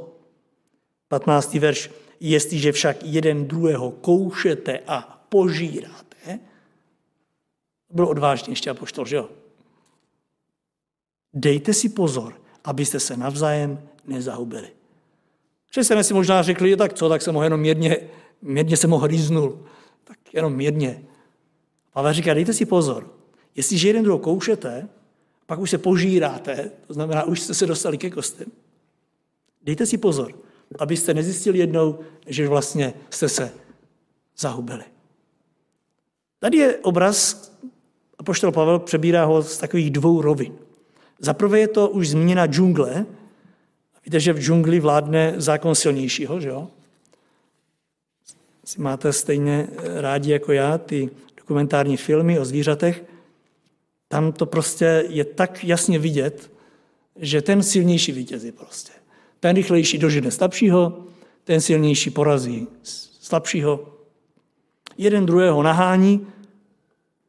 [1.07, 1.53] 15.
[1.53, 1.91] verš.
[2.19, 6.39] Jestliže však jeden druhého koušete a požíráte,
[7.89, 9.29] bylo odvážně ještě apoštol, že jo?
[11.33, 14.67] Dejte si pozor, abyste se navzájem nezahubili.
[15.69, 17.97] Křesťané si možná řekli, tak co, tak jsem ho jenom mírně,
[18.41, 19.65] mírně jsem ho hryznul.
[20.03, 21.03] Tak jenom mírně.
[21.93, 23.09] Pavel říká, dejte si pozor,
[23.55, 24.89] jestliže jeden druhou koušete,
[25.45, 28.47] pak už se požíráte, to znamená, už jste se dostali ke kostem,
[29.63, 30.33] dejte si pozor,
[30.79, 33.51] abyste nezjistili jednou, že vlastně jste se
[34.37, 34.83] zahubili.
[36.39, 37.51] Tady je obraz,
[38.19, 40.53] a poštol Pavel přebírá ho z takových dvou rovin.
[41.19, 43.05] Za prvé je to už změna džungle.
[44.05, 46.67] Víte, že v džungli vládne zákon silnějšího, že jo?
[48.77, 49.67] Máte stejně
[49.99, 51.09] rádi jako já ty
[51.51, 53.03] dokumentární filmy o zvířatech,
[54.07, 56.51] tam to prostě je tak jasně vidět,
[57.15, 58.91] že ten silnější vítězí prostě.
[59.39, 61.03] Ten rychlejší dožene slabšího,
[61.43, 62.67] ten silnější porazí
[63.19, 63.97] slabšího.
[64.97, 66.27] Jeden druhého nahání,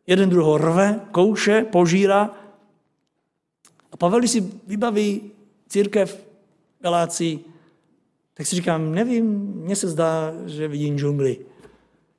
[0.07, 2.31] jeden druhého rve, kouše, požírá.
[3.93, 5.31] A Pavel, si vybaví
[5.69, 6.27] církev
[6.81, 7.45] Galácii,
[8.35, 9.27] tak si říkám, nevím,
[9.67, 11.52] mně se zdá, že vidím džungli.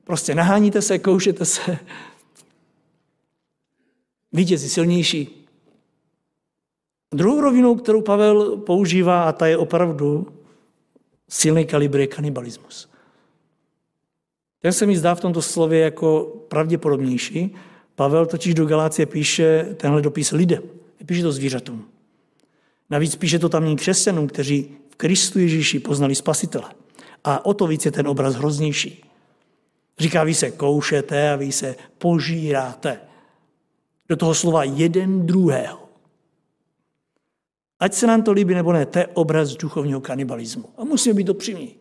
[0.04, 1.78] Prostě naháníte se, koušete se.
[4.34, 5.48] vítězí silnější.
[7.13, 10.28] Druhou rovinou, kterou Pavel používá, a ta je opravdu
[11.30, 12.89] silný kalibr, je kanibalismus.
[14.60, 17.56] Ten se mi zdá v tomto slově jako pravděpodobnější.
[17.96, 20.63] Pavel totiž do Galácie píše tenhle dopis lidem.
[21.06, 21.86] Píše to zvířatům.
[22.89, 26.72] Navíc píše to tamním křesťanům, kteří v Kristu Ježíši poznali spasitele.
[27.24, 29.03] A o to víc je ten obraz hroznější.
[30.00, 33.02] Říká, vy se koušete a vy se požíráte.
[34.10, 35.90] Do toho slova jeden druhého.
[37.80, 40.70] Ať se nám to líbí nebo ne, to je obraz duchovního kanibalismu.
[40.78, 41.76] A musíme být upřímní.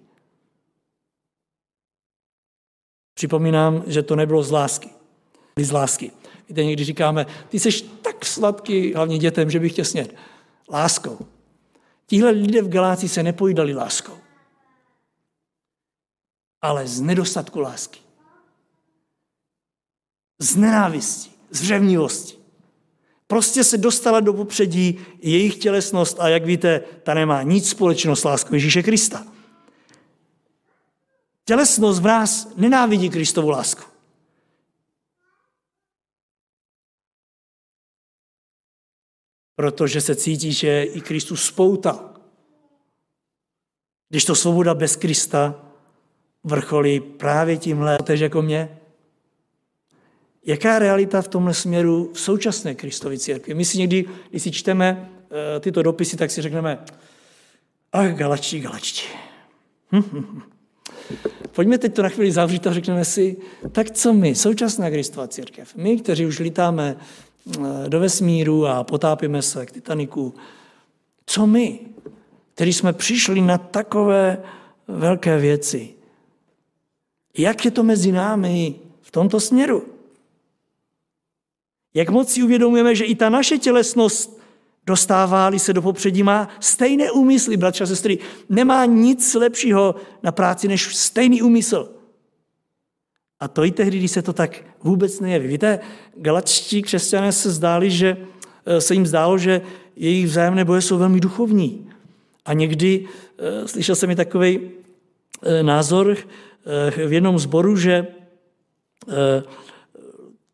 [3.14, 4.90] Připomínám, že to nebylo z lásky.
[5.58, 6.10] Z lásky.
[6.48, 10.14] Víte, někdy říkáme, ty jsi tak sladký, hlavně dětem, že bych tě sněd.
[10.70, 11.18] Láskou.
[12.06, 14.18] Tihle lidé v Galácii se nepojídali láskou,
[16.62, 18.01] ale z nedostatku lásky.
[20.42, 22.36] Z nenávisti, z řevnivosti.
[23.26, 28.24] Prostě se dostala do popředí jejich tělesnost a jak víte, ta nemá nic společného s
[28.24, 29.26] láskou Ježíše Krista.
[31.44, 33.90] Tělesnost v nás nenávidí Kristovu lásku.
[39.54, 42.14] Protože se cítí, že i Kristus spoutal.
[44.08, 45.64] Když to svoboda bez Krista
[46.44, 48.81] vrcholí právě tímhle, tež jako mě.
[50.46, 53.54] Jaká realita v tomhle směru v současné Kristově církvi?
[53.54, 55.10] My si někdy, když si čteme
[55.56, 56.78] eh, tyto dopisy, tak si řekneme,
[57.92, 59.06] ach, galačtí, galačtí.
[59.92, 60.42] Hm, hm, hm.
[61.52, 63.36] Pojďme teď to na chvíli zavřít a řekneme si,
[63.72, 69.42] tak co my, současná Kristova církev, my, kteří už lítáme eh, do vesmíru a potápíme
[69.42, 70.34] se k Titaniku,
[71.26, 71.80] co my,
[72.54, 74.42] kteří jsme přišli na takové
[74.88, 75.94] velké věci,
[77.38, 79.84] jak je to mezi námi v tomto směru?
[81.94, 84.42] Jak moc si uvědomujeme, že i ta naše tělesnost
[84.86, 88.18] dostává se do popředí, má stejné úmysly, bratři a sestry.
[88.48, 91.88] Nemá nic lepšího na práci než stejný úmysl.
[93.40, 95.48] A to i tehdy, když se to tak vůbec nejeví.
[95.48, 95.78] Víte,
[96.16, 98.16] galačtí křesťané se zdáli, že
[98.66, 99.60] eh, se jim zdálo, že
[99.96, 101.90] jejich vzájemné boje jsou velmi duchovní.
[102.44, 104.60] A někdy eh, slyšel jsem i takový
[105.42, 106.16] eh, názor
[107.06, 108.06] v jednom zboru, že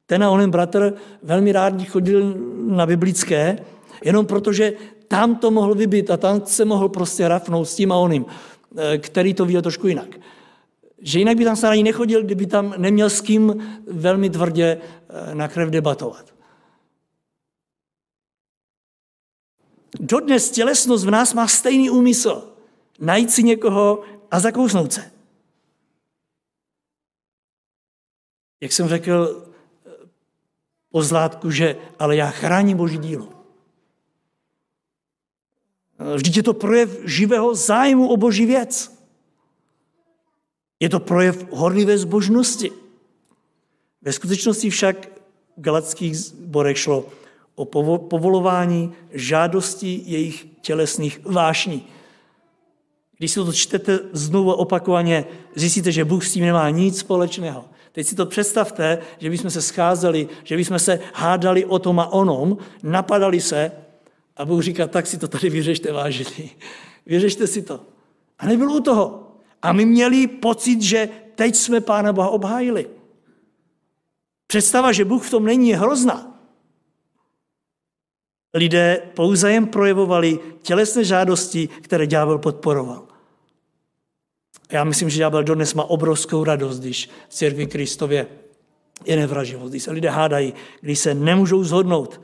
[0.09, 2.35] ten a onen bratr velmi rád chodil
[2.66, 3.59] na biblické,
[4.05, 4.73] jenom protože
[5.09, 8.27] tam to mohl vybít a tam se mohl prostě rafnout s tím a oným,
[8.77, 10.09] eh, který to viděl trošku jinak.
[10.99, 15.35] Že jinak by tam se ani nechodil, kdyby tam neměl s kým velmi tvrdě eh,
[15.35, 16.35] na krev debatovat.
[20.01, 22.49] Dodnes tělesnost v nás má stejný úmysl.
[23.01, 25.11] Najít si někoho a zakousnout se.
[28.61, 29.47] Jak jsem řekl
[30.90, 33.29] po zlátku, že ale já chráním Boží dílo.
[36.14, 38.98] Vždyť je to projev živého zájmu o boží věc.
[40.81, 42.70] Je to projev horlivé zbožnosti.
[44.03, 45.07] Ve skutečnosti však
[45.57, 47.07] v galackých zborech šlo
[47.55, 47.64] o
[47.98, 51.87] povolování žádostí jejich tělesných vášní.
[53.18, 55.24] Když si to čtete znovu opakovaně,
[55.55, 57.64] zjistíte, že Bůh s tím nemá nic společného.
[57.92, 62.12] Teď si to představte, že bychom se scházeli, že bychom se hádali o tom a
[62.12, 63.72] onom, napadali se
[64.37, 66.51] a Bůh říká, tak si to tady vyřešte, vážení.
[67.07, 67.81] Vyřešte si to.
[68.38, 69.37] A nebyl u toho.
[69.62, 72.87] A my měli pocit, že teď jsme Pána Boha obhájili.
[74.46, 76.40] Představa, že Bůh v tom není, je hrozná.
[78.55, 83.08] Lidé pouze jen projevovali tělesné žádosti, které ďábel podporoval.
[84.72, 88.26] Já myslím, že ďábel dodnes má obrovskou radost, když v církvi Kristově
[89.04, 92.20] je nevraživost, když se lidé hádají, když se nemůžou zhodnout,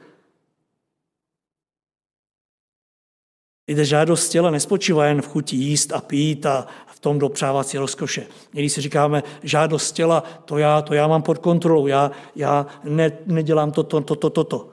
[3.69, 7.79] Víte, žádost těla nespočívá jen v chuti jíst a pít a v tom dopřávat si
[7.79, 8.27] rozkoše.
[8.55, 13.19] Někdy si říkáme, žádost těla, to já, to já mám pod kontrolou, já, já ne,
[13.27, 14.69] nedělám toto, toto, toto.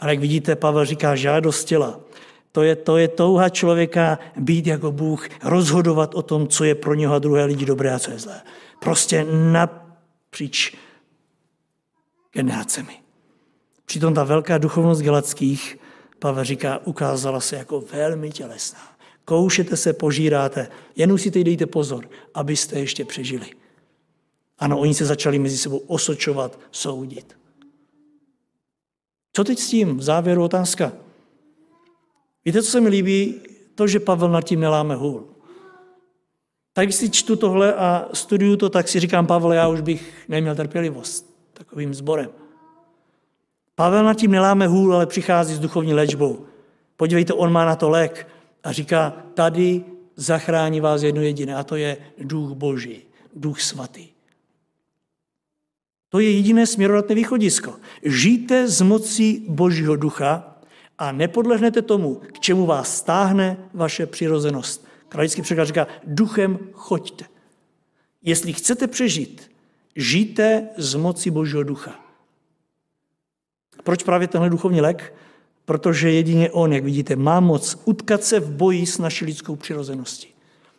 [0.00, 2.00] Ale jak vidíte, Pavel říká, žádost těla.
[2.52, 6.94] To je, to je touha člověka být jako Bůh, rozhodovat o tom, co je pro
[6.94, 8.42] něho a druhé lidi dobré a co je zlé.
[8.80, 10.76] Prostě napříč
[12.32, 12.98] generacemi.
[13.84, 15.78] Přitom ta velká duchovnost galackých
[16.22, 18.80] Pavel říká, ukázala se jako velmi tělesná.
[19.24, 23.46] Koušete se, požíráte, jen si teď dejte pozor, abyste ještě přežili.
[24.58, 27.38] Ano, oni se začali mezi sebou osočovat, soudit.
[29.32, 29.96] Co teď s tím?
[29.96, 30.92] V závěru otázka.
[32.44, 33.40] Víte, co se mi líbí?
[33.74, 35.28] To, že Pavel nad tím neláme hůl.
[36.72, 40.28] Tak když si čtu tohle a studuju to, tak si říkám, Pavel, já už bych
[40.28, 42.30] neměl trpělivost takovým sborem.
[43.74, 46.46] Pavel nad tím neláme hůl, ale přichází s duchovní léčbou.
[46.96, 48.28] Podívejte, on má na to lék
[48.64, 49.84] a říká, tady
[50.16, 53.02] zachrání vás jedno jediné, a to je duch boží,
[53.36, 54.08] duch svatý.
[56.08, 57.74] To je jediné směrodatné východisko.
[58.02, 60.51] Žijte z mocí božího ducha
[61.02, 64.86] a nepodlehnete tomu, k čemu vás stáhne vaše přirozenost.
[65.08, 67.24] Kralický překlad říká, duchem choďte.
[68.22, 69.50] Jestli chcete přežít,
[69.96, 71.94] žijte z moci božího ducha.
[73.84, 75.14] Proč právě tenhle duchovní lék?
[75.64, 80.28] Protože jedině on, jak vidíte, má moc utkat se v boji s naší lidskou přirozeností.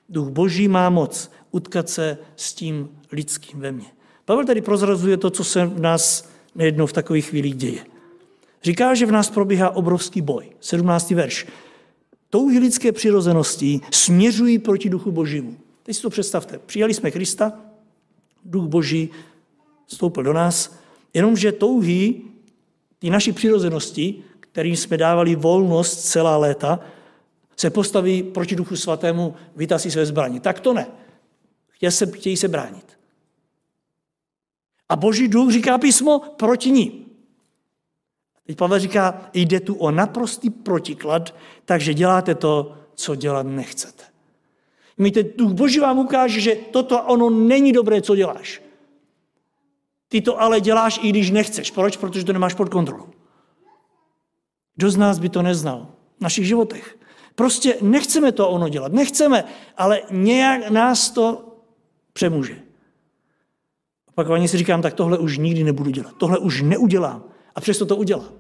[0.10, 3.88] Duch boží má moc utkat se s tím lidským ve mně.
[4.26, 7.93] Pavel tady prozrazuje to, co se v nás nejednou v takových chvílích děje.
[8.64, 10.50] Říká, že v nás probíhá obrovský boj.
[10.60, 11.12] 17.
[11.12, 11.48] verš.
[12.30, 15.58] Touhy lidské přirozenosti směřují proti duchu božímu.
[15.84, 16.60] Teď si to představte.
[16.66, 17.54] Přijali jsme Krista,
[18.46, 19.10] duch boží
[19.86, 20.76] vstoupil do nás,
[21.14, 22.22] jenomže touhy
[23.00, 26.80] ty naší přirozenosti, kterým jsme dávali volnost celá léta,
[27.58, 30.40] se postaví proti duchu svatému, vytasí své zbraně.
[30.40, 30.88] Tak to ne.
[31.70, 32.98] Chtějí se, chtějí se bránit.
[34.90, 37.03] A boží duch, říká písmo, proti ní.
[38.48, 41.36] Teď Pavel říká, jde tu o naprostý protiklad,
[41.66, 44.04] takže děláte to, co dělat nechcete.
[44.98, 48.62] Víte, duch boží vám ukáže, že toto ono není dobré, co děláš.
[50.08, 51.72] Ty to ale děláš, i když nechceš.
[51.72, 51.98] Proč?
[51.98, 53.08] Protože to nemáš pod kontrolou.
[54.76, 55.88] Kdo z nás by to neznal
[56.18, 56.98] v našich životech?
[57.36, 58.94] Prostě nechceme to ono dělat.
[58.94, 59.44] Nechceme,
[59.78, 61.56] ale nějak nás to
[62.14, 62.62] přemůže.
[64.10, 66.14] Opakovaně si říkám, tak tohle už nikdy nebudu dělat.
[66.18, 67.24] Tohle už neudělám.
[67.56, 68.32] A přesto to udělám.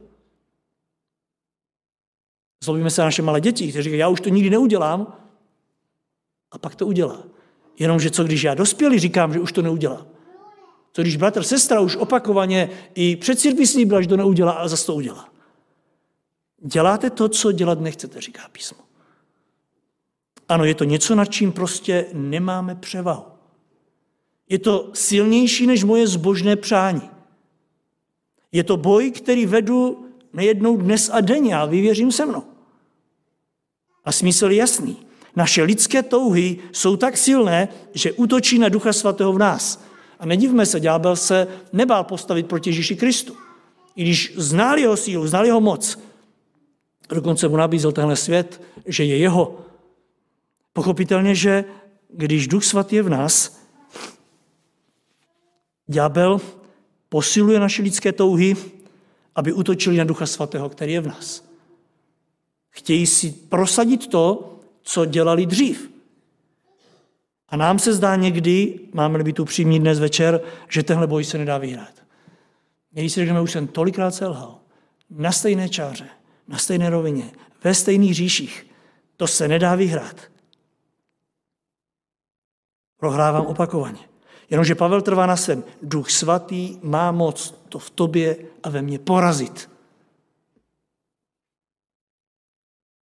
[2.63, 5.17] Zlobíme se na naše malé děti, kteří říkají, já už to nikdy neudělám.
[6.51, 7.23] A pak to udělá.
[7.79, 10.07] Jenomže co když já dospělý říkám, že už to neudělám.
[10.93, 14.85] Co když bratr, sestra už opakovaně i před církví slíbila, že to neudělá, ale zase
[14.85, 15.29] to udělá.
[16.65, 18.77] Děláte to, co dělat nechcete, říká písmo.
[20.49, 23.23] Ano, je to něco, nad čím prostě nemáme převahu.
[24.49, 27.09] Je to silnější než moje zbožné přání.
[28.53, 32.43] Je to boj, který vedu nejednou dnes a denně a vyvěřím se mnou.
[34.05, 34.97] A smysl je jasný.
[35.35, 39.83] Naše lidské touhy jsou tak silné, že útočí na Ducha Svatého v nás.
[40.19, 43.35] A nedivme se, ďábel se nebál postavit proti Ježíši Kristu.
[43.95, 45.99] I když znal jeho sílu, znal jeho moc,
[47.09, 49.59] dokonce mu nabízel tenhle svět, že je jeho.
[50.73, 51.65] Pochopitelně, že
[52.09, 53.59] když Duch Svatý je v nás,
[55.87, 56.41] ďábel
[57.13, 58.55] posiluje naše lidské touhy,
[59.35, 61.45] aby utočili na Ducha Svatého, který je v nás.
[62.69, 65.91] Chtějí si prosadit to, co dělali dřív.
[67.49, 71.57] A nám se zdá někdy, máme-li být upřímní dnes večer, že tenhle boj se nedá
[71.57, 71.93] vyhrát.
[72.93, 74.59] Někdy si řekneme, už jsem tolikrát selhal.
[75.09, 76.07] Na stejné čáře,
[76.47, 77.31] na stejné rovině,
[77.63, 78.67] ve stejných říších.
[79.17, 80.21] To se nedá vyhrát.
[82.97, 84.12] Prohrávám opakovaně.
[84.53, 85.63] Jenomže Pavel trvá na svém.
[85.81, 89.69] Duch svatý má moc to v tobě a ve mně porazit.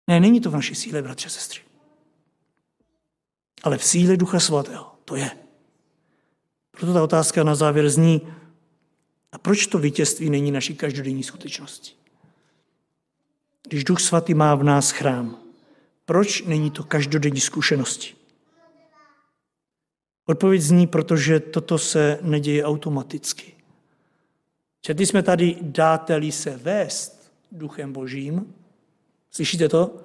[0.08, 1.60] Ne, není to v naší síle, bratře, sestry.
[3.64, 4.96] Ale v síle Ducha Svatého.
[5.06, 5.32] To je.
[6.72, 8.22] Proto ta otázka na závěr zní,
[9.32, 11.94] a proč to vítězství není naší každodenní skutečností?
[13.68, 15.40] Když Duch Svatý má v nás chrám,
[16.06, 18.17] proč není to každodenní zkušenosti?
[20.30, 23.54] Odpověď zní, protože toto se neděje automaticky.
[24.82, 28.54] Četli jsme tady, dáte-li se vést duchem božím,
[29.32, 29.96] slyšíte to?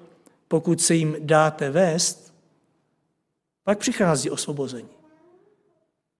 [0.47, 2.33] Pokud se jim dáte vést,
[3.63, 4.89] pak přichází osvobození.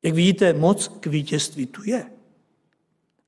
[0.04, 2.06] Jak vidíte, moc k vítězství tu je.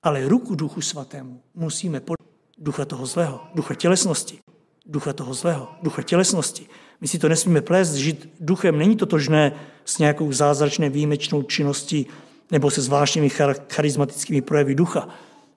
[0.03, 2.15] Ale ruku duchu svatému musíme pod
[2.57, 4.39] ducha toho zlého, ducha tělesnosti,
[4.85, 6.67] ducha toho zlého, ducha tělesnosti.
[7.01, 9.51] My si to nesmíme plést, žít duchem není totožné
[9.85, 12.07] s nějakou zázračné výjimečnou činností
[12.51, 13.29] nebo se zvláštními
[13.69, 15.09] charismatickými projevy ducha.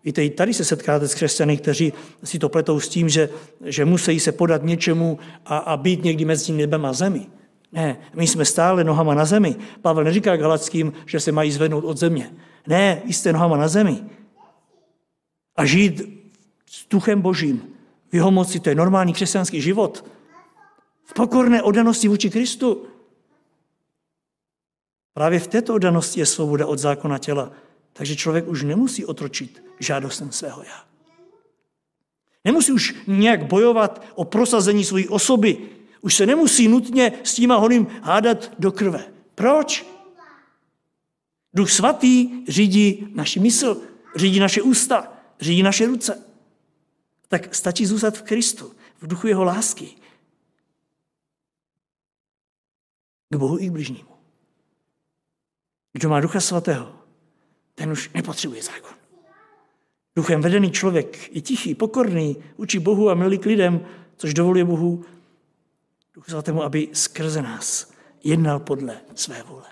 [0.04, 1.92] Víte, i tady se setkáte s křesťany, kteří
[2.24, 3.28] si to pletou s tím, že,
[3.64, 7.26] že musí se podat něčemu a, a být někdy mezi nebem a zemi.
[7.72, 9.56] Ne, my jsme stále nohama na zemi.
[9.82, 12.30] Pavel neříká Galackým, že se mají zvednout od země.
[12.66, 13.98] Ne, jste nohama na zemi.
[15.56, 16.02] A žít
[16.70, 17.62] s duchem božím,
[18.10, 20.04] v jeho moci, to je normální křesťanský život.
[21.10, 22.86] V pokorné oddanosti vůči Kristu.
[25.14, 27.52] Právě v této oddanosti je svoboda od zákona těla.
[27.92, 30.84] Takže člověk už nemusí otročit žádostem svého já.
[32.44, 35.68] Nemusí už nějak bojovat o prosazení své osoby.
[36.00, 39.12] Už se nemusí nutně s tím a honým hádat do krve.
[39.34, 39.86] Proč?
[41.54, 43.80] Duch svatý řídí naši mysl,
[44.16, 46.22] řídí naše ústa, řídí naše ruce.
[47.28, 49.96] Tak stačí zůstat v Kristu, v duchu jeho lásky.
[53.30, 54.10] K Bohu i k bližnímu.
[55.92, 56.92] Kdo má ducha svatého,
[57.74, 58.92] ten už nepotřebuje zákon.
[60.16, 65.04] Duchem vedený člověk je tichý, pokorný, učí Bohu a milý k lidem, což dovoluje Bohu
[66.18, 67.92] Duchu svatému, aby skrze nás
[68.24, 69.66] jednal podle své vůle.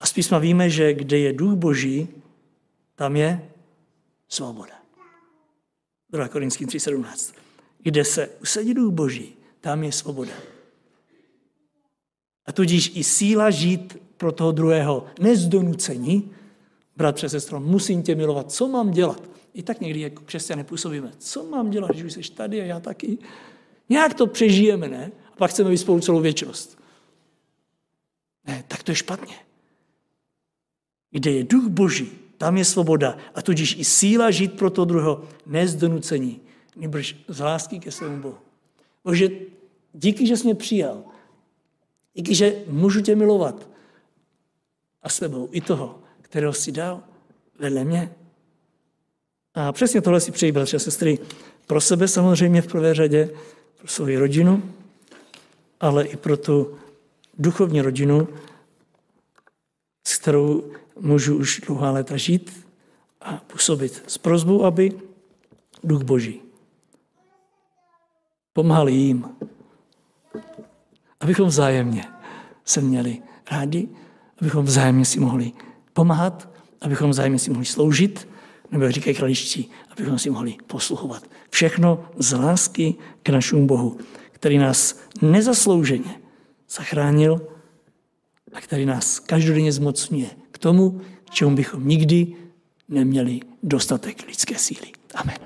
[0.00, 2.08] A z písma víme, že kde je duch boží,
[2.94, 3.50] tam je
[4.28, 4.74] svoboda.
[6.10, 6.28] 2.
[6.28, 7.34] Korinským 3.17.
[7.78, 10.32] Kde se usadí duch boží, tam je svoboda.
[12.48, 16.30] A tudíž i síla žít pro toho druhého nezdonucení,
[16.96, 19.22] bratře, sestro, musím tě milovat, co mám dělat?
[19.54, 21.12] I tak někdy jako křesťané působíme.
[21.18, 23.18] Co mám dělat, když už jsi tady a já taky?
[23.88, 25.12] Nějak to přežijeme, ne?
[25.32, 26.78] A pak chceme být spolu celou věčnost.
[28.46, 29.36] Ne, tak to je špatně.
[31.10, 35.24] Kde je duch boží, tam je svoboda a tudíž i síla žít pro to druhého,
[35.46, 35.76] ne z
[36.76, 38.38] nebož z lásky ke svému Bohu.
[39.04, 39.28] Bože,
[39.92, 41.04] díky, že jsi mě přijal,
[42.18, 43.68] díky, že můžu tě milovat
[45.02, 47.02] a s tebou i toho, kterého jsi dal
[47.58, 48.14] vedle mě.
[49.54, 51.18] A přesně tohle si přeji, bratře a sestry,
[51.66, 53.30] pro sebe samozřejmě v prvé řadě,
[53.78, 54.74] pro svou rodinu,
[55.80, 56.78] ale i pro tu
[57.38, 58.28] duchovní rodinu,
[60.06, 62.66] s kterou můžu už dlouhá léta žít
[63.20, 64.92] a působit s prozbou, aby
[65.84, 66.48] duch Boží
[68.52, 69.24] pomáhal jim,
[71.20, 72.04] abychom vzájemně
[72.64, 73.88] se měli rádi,
[74.40, 75.52] abychom vzájemně si mohli
[75.92, 76.48] pomáhat,
[76.80, 78.28] abychom vzájemně si mohli sloužit,
[78.70, 81.22] nebo jak říkají kraličtí, abychom si mohli posluchovat.
[81.50, 83.98] Všechno z lásky k našemu Bohu,
[84.32, 86.20] který nás nezaslouženě
[86.70, 87.48] zachránil
[88.52, 91.00] a který nás každodenně zmocňuje k tomu,
[91.30, 92.26] čemu bychom nikdy
[92.88, 94.92] neměli dostatek lidské síly.
[95.14, 95.36] Amen.